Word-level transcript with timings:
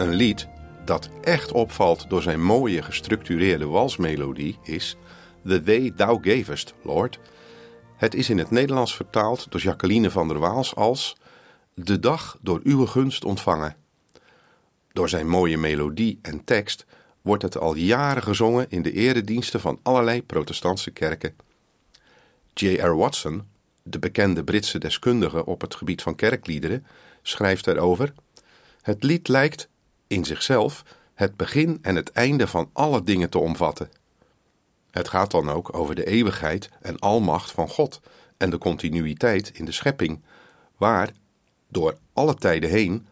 Een 0.00 0.14
lied 0.14 0.48
dat 0.84 1.08
echt 1.22 1.52
opvalt 1.52 2.06
door 2.08 2.22
zijn 2.22 2.42
mooie 2.42 2.82
gestructureerde 2.82 3.66
walsmelodie 3.66 4.58
is 4.62 4.96
The 5.44 5.62
Way 5.64 5.92
Thou 5.96 6.18
Gavest, 6.22 6.74
Lord. 6.82 7.18
Het 7.96 8.14
is 8.14 8.30
in 8.30 8.38
het 8.38 8.50
Nederlands 8.50 8.96
vertaald 8.96 9.46
door 9.50 9.60
Jacqueline 9.60 10.10
van 10.10 10.28
der 10.28 10.38
Waals 10.38 10.74
als 10.74 11.16
De 11.74 11.98
dag 11.98 12.38
door 12.40 12.60
uw 12.62 12.86
gunst 12.86 13.24
ontvangen. 13.24 13.76
Door 14.92 15.08
zijn 15.08 15.28
mooie 15.28 15.58
melodie 15.58 16.18
en 16.22 16.44
tekst 16.44 16.86
wordt 17.22 17.42
het 17.42 17.58
al 17.58 17.74
jaren 17.74 18.22
gezongen 18.22 18.66
in 18.68 18.82
de 18.82 18.92
erediensten 18.92 19.60
van 19.60 19.78
allerlei 19.82 20.22
protestantse 20.22 20.90
kerken. 20.90 21.34
J.R. 22.54 22.96
Watson, 22.96 23.42
de 23.82 23.98
bekende 23.98 24.44
Britse 24.44 24.78
deskundige 24.78 25.46
op 25.46 25.60
het 25.60 25.74
gebied 25.74 26.02
van 26.02 26.14
kerkliederen, 26.14 26.86
schrijft 27.22 27.66
erover: 27.66 28.12
Het 28.82 29.02
lied 29.02 29.28
lijkt 29.28 29.68
in 30.10 30.24
zichzelf 30.24 30.84
het 31.14 31.36
begin 31.36 31.78
en 31.82 31.96
het 31.96 32.12
einde 32.12 32.46
van 32.46 32.70
alle 32.72 33.02
dingen 33.02 33.30
te 33.30 33.38
omvatten. 33.38 33.90
Het 34.90 35.08
gaat 35.08 35.30
dan 35.30 35.50
ook 35.50 35.74
over 35.76 35.94
de 35.94 36.06
eeuwigheid 36.06 36.68
en 36.80 36.98
almacht 36.98 37.50
van 37.50 37.68
God 37.68 38.00
en 38.36 38.50
de 38.50 38.58
continuïteit 38.58 39.50
in 39.54 39.64
de 39.64 39.72
schepping, 39.72 40.20
waar 40.76 41.10
door 41.68 41.98
alle 42.12 42.34
tijden 42.34 42.70
heen, 42.70 43.06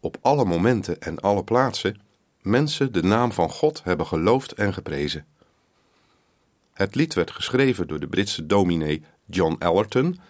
op 0.00 0.16
alle 0.20 0.44
momenten 0.44 1.00
en 1.00 1.20
alle 1.20 1.44
plaatsen, 1.44 2.00
mensen 2.42 2.92
de 2.92 3.02
naam 3.02 3.32
van 3.32 3.50
God 3.50 3.80
hebben 3.84 4.06
geloofd 4.06 4.52
en 4.52 4.72
geprezen. 4.72 5.26
Het 6.72 6.94
lied 6.94 7.14
werd 7.14 7.30
geschreven 7.30 7.88
door 7.88 8.00
de 8.00 8.08
Britse 8.08 8.46
dominee 8.46 9.02
John 9.26 9.56
Allerton, 9.58 10.20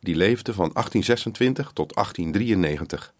die 0.00 0.16
leefde 0.16 0.52
van 0.52 0.70
1826 0.72 1.70
tot 1.72 1.94
1893. 1.94 3.14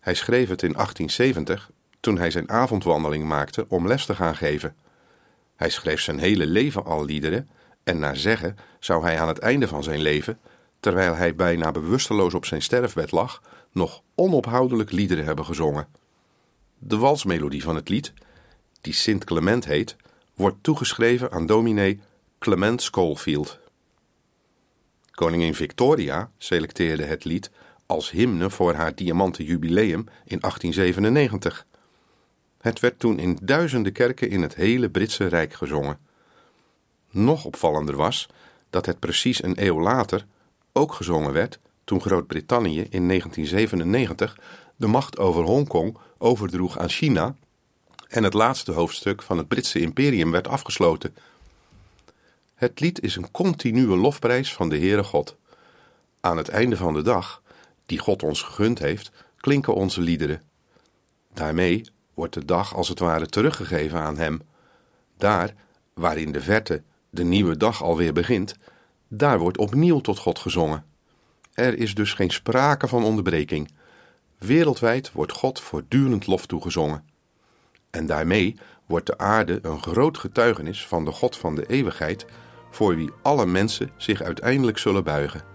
Hij 0.00 0.14
schreef 0.14 0.48
het 0.48 0.62
in 0.62 0.72
1870 0.72 1.70
toen 2.00 2.18
hij 2.18 2.30
zijn 2.30 2.50
avondwandeling 2.50 3.24
maakte 3.24 3.66
om 3.68 3.86
les 3.86 4.06
te 4.06 4.14
gaan 4.14 4.36
geven. 4.36 4.76
Hij 5.56 5.70
schreef 5.70 6.00
zijn 6.00 6.18
hele 6.18 6.46
leven 6.46 6.84
al 6.84 7.04
liederen 7.04 7.50
en 7.84 7.98
naar 7.98 8.16
zeggen 8.16 8.56
zou 8.78 9.02
hij 9.02 9.20
aan 9.20 9.28
het 9.28 9.38
einde 9.38 9.68
van 9.68 9.82
zijn 9.82 10.00
leven, 10.00 10.38
terwijl 10.80 11.14
hij 11.14 11.34
bijna 11.34 11.72
bewusteloos 11.72 12.34
op 12.34 12.44
zijn 12.44 12.62
sterfbed 12.62 13.10
lag, 13.10 13.42
nog 13.72 14.02
onophoudelijk 14.14 14.90
liederen 14.90 15.24
hebben 15.24 15.44
gezongen. 15.44 15.88
De 16.78 16.96
walsmelodie 16.96 17.62
van 17.62 17.74
het 17.74 17.88
lied, 17.88 18.12
die 18.80 18.92
Sint 18.92 19.24
Clement 19.24 19.64
heet, 19.64 19.96
wordt 20.34 20.56
toegeschreven 20.62 21.32
aan 21.32 21.46
dominee 21.46 22.00
Clement 22.38 22.82
Schofield. 22.82 23.58
Koningin 25.10 25.54
Victoria 25.54 26.30
selecteerde 26.38 27.04
het 27.04 27.24
lied 27.24 27.50
als 27.90 28.10
hymne 28.10 28.50
voor 28.50 28.74
haar 28.74 28.94
diamanten 28.94 29.44
jubileum 29.44 30.04
in 30.24 30.40
1897. 30.40 31.66
Het 32.60 32.80
werd 32.80 32.98
toen 32.98 33.18
in 33.18 33.38
duizenden 33.42 33.92
kerken 33.92 34.30
in 34.30 34.42
het 34.42 34.54
hele 34.54 34.90
Britse 34.90 35.26
Rijk 35.26 35.52
gezongen. 35.52 35.98
Nog 37.10 37.44
opvallender 37.44 37.96
was 37.96 38.28
dat 38.70 38.86
het 38.86 38.98
precies 38.98 39.42
een 39.42 39.64
eeuw 39.66 39.80
later 39.80 40.26
ook 40.72 40.92
gezongen 40.92 41.32
werd 41.32 41.58
toen 41.84 42.00
Groot-Brittannië 42.00 42.86
in 42.90 43.08
1997 43.08 44.38
de 44.76 44.86
macht 44.86 45.18
over 45.18 45.42
Hongkong 45.44 45.96
overdroeg 46.18 46.78
aan 46.78 46.88
China 46.88 47.34
en 48.08 48.22
het 48.22 48.34
laatste 48.34 48.72
hoofdstuk 48.72 49.22
van 49.22 49.38
het 49.38 49.48
Britse 49.48 49.80
imperium 49.80 50.30
werd 50.30 50.48
afgesloten. 50.48 51.16
Het 52.54 52.80
lied 52.80 53.00
is 53.00 53.16
een 53.16 53.30
continue 53.30 53.96
lofprijs 53.96 54.54
van 54.54 54.68
de 54.68 54.78
Heere 54.78 55.04
God. 55.04 55.36
Aan 56.20 56.36
het 56.36 56.48
einde 56.48 56.76
van 56.76 56.94
de 56.94 57.02
dag, 57.02 57.39
die 57.90 57.98
God 57.98 58.22
ons 58.22 58.42
gegund 58.42 58.78
heeft, 58.78 59.10
klinken 59.36 59.74
onze 59.74 60.00
liederen. 60.00 60.42
Daarmee 61.32 61.84
wordt 62.14 62.34
de 62.34 62.44
dag 62.44 62.74
als 62.74 62.88
het 62.88 62.98
ware 62.98 63.26
teruggegeven 63.26 63.98
aan 63.98 64.16
Hem. 64.16 64.40
Daar, 65.16 65.54
waar 65.94 66.16
in 66.16 66.32
de 66.32 66.40
verte 66.40 66.82
de 67.10 67.24
nieuwe 67.24 67.56
dag 67.56 67.82
alweer 67.82 68.12
begint, 68.12 68.54
daar 69.08 69.38
wordt 69.38 69.58
opnieuw 69.58 70.00
tot 70.00 70.18
God 70.18 70.38
gezongen. 70.38 70.84
Er 71.52 71.78
is 71.78 71.94
dus 71.94 72.12
geen 72.12 72.30
sprake 72.30 72.88
van 72.88 73.04
onderbreking. 73.04 73.70
Wereldwijd 74.38 75.12
wordt 75.12 75.32
God 75.32 75.60
voortdurend 75.60 76.26
lof 76.26 76.46
toegezongen. 76.46 77.04
En 77.90 78.06
daarmee 78.06 78.56
wordt 78.86 79.06
de 79.06 79.18
aarde 79.18 79.58
een 79.62 79.82
groot 79.82 80.18
getuigenis 80.18 80.86
van 80.86 81.04
de 81.04 81.12
God 81.12 81.36
van 81.36 81.54
de 81.54 81.66
eeuwigheid, 81.66 82.26
voor 82.70 82.96
wie 82.96 83.10
alle 83.22 83.46
mensen 83.46 83.90
zich 83.96 84.22
uiteindelijk 84.22 84.78
zullen 84.78 85.04
buigen. 85.04 85.49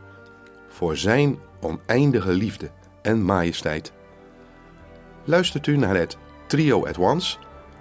Voor 0.75 0.97
Zijn 0.97 1.39
oneindige 1.61 2.31
liefde 2.31 2.69
en 3.01 3.23
majesteit. 3.23 3.93
Luistert 5.23 5.67
u 5.67 5.77
naar 5.77 5.95
het 5.95 6.17
Trio 6.47 6.85
at 6.85 6.97
Once, 6.97 7.37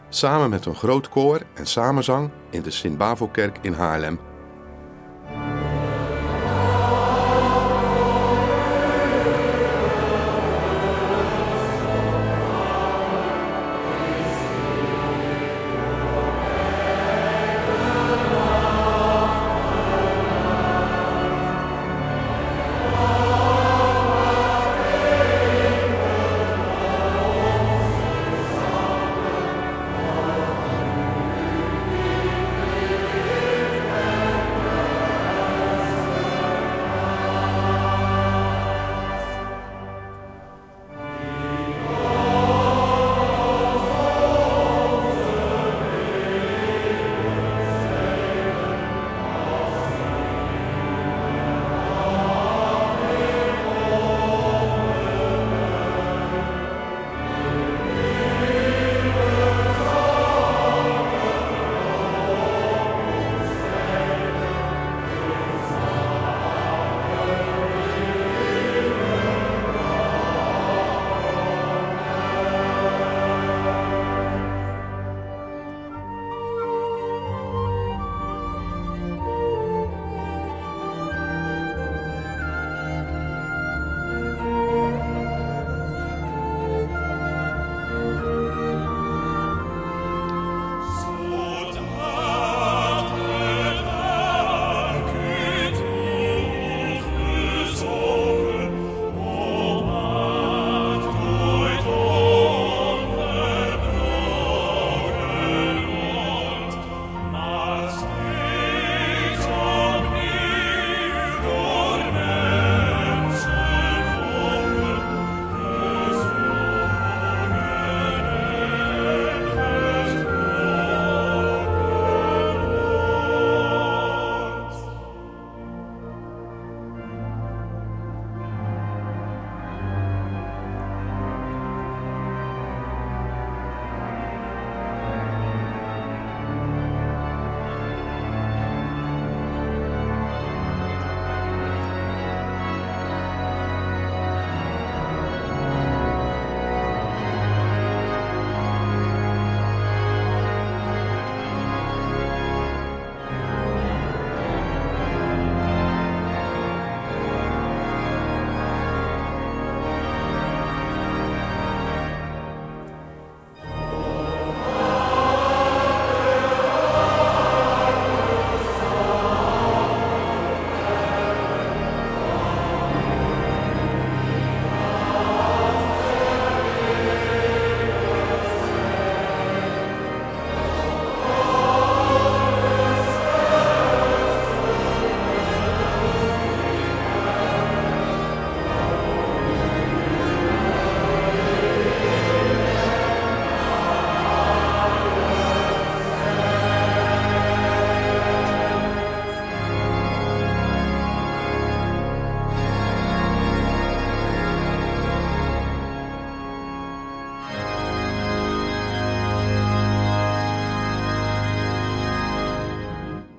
samen 0.09 0.51
met 0.51 0.67
een 0.67 0.75
groot 0.75 1.09
koor 1.09 1.41
en 1.55 1.67
samenzang 1.67 2.31
in 2.51 2.63
de 2.63 2.71
Sint-Bavo-kerk 2.71 3.59
in 3.63 3.73
Haarlem 3.73 4.19